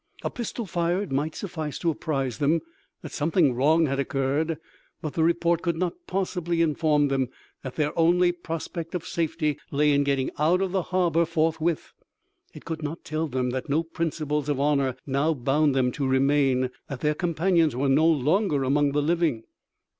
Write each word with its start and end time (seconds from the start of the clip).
A 0.23 0.31
pistol 0.31 0.65
fired 0.65 1.11
might 1.11 1.35
suffice 1.35 1.77
to 1.77 1.91
apprise 1.91 2.39
them 2.39 2.61
that 3.03 3.11
something 3.11 3.53
wrong 3.53 3.85
had 3.85 3.99
occurred; 3.99 4.57
but 4.99 5.13
the 5.13 5.23
report 5.23 5.61
could 5.61 5.75
not 5.77 5.93
possibly 6.07 6.63
inform 6.63 7.09
them 7.09 7.29
that 7.61 7.75
their 7.75 7.95
only 7.95 8.31
prospect 8.31 8.95
of 8.95 9.05
safety 9.05 9.59
lay 9.69 9.91
in 9.91 10.03
getting 10.03 10.31
out 10.39 10.59
of 10.59 10.71
the 10.71 10.81
harbour 10.89 11.23
forthwith—it 11.23 12.65
could 12.65 12.81
not 12.81 13.03
tell 13.05 13.27
them 13.27 13.51
that 13.51 13.69
no 13.69 13.83
principles 13.83 14.49
of 14.49 14.59
honour 14.59 14.95
now 15.05 15.35
bound 15.35 15.75
them 15.75 15.91
to 15.91 16.07
remain, 16.07 16.71
that 16.89 17.01
their 17.01 17.13
companions 17.13 17.75
were 17.75 17.87
no 17.87 18.07
longer 18.07 18.63
among 18.63 18.93
the 18.93 19.03
living. 19.03 19.43